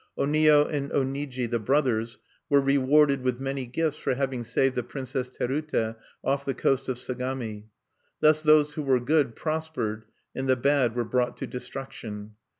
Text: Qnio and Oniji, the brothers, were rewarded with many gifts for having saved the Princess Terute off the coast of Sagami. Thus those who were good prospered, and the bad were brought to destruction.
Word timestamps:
Qnio 0.17 0.67
and 0.67 0.89
Oniji, 0.89 1.47
the 1.47 1.59
brothers, 1.59 2.17
were 2.49 2.59
rewarded 2.59 3.21
with 3.21 3.39
many 3.39 3.67
gifts 3.67 3.97
for 3.97 4.15
having 4.15 4.43
saved 4.43 4.73
the 4.73 4.81
Princess 4.81 5.29
Terute 5.29 5.95
off 6.23 6.43
the 6.43 6.55
coast 6.55 6.89
of 6.89 6.97
Sagami. 6.97 7.65
Thus 8.19 8.41
those 8.41 8.73
who 8.73 8.81
were 8.81 8.99
good 8.99 9.35
prospered, 9.35 10.05
and 10.33 10.49
the 10.49 10.55
bad 10.55 10.95
were 10.95 11.05
brought 11.05 11.37
to 11.37 11.45
destruction. 11.45 12.31